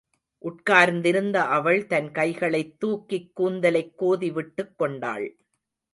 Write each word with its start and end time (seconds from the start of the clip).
உட்கார்ந்திருந்த 0.37 1.43
அவள் 1.43 1.87
தன் 1.87 2.11
கைகளைத் 2.11 2.79
தூக்கிக் 2.79 3.41
கூந்தலைக் 3.41 3.93
கோதிவிட்டுக் 3.99 4.75
கொண்டாள். 4.75 5.37